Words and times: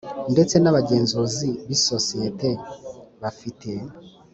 Ndetse 0.33 0.55
n 0.59 0.65
abagenzuzi 0.71 1.49
b 1.67 1.69
isosiyete 1.77 2.49
bafite 3.21 3.71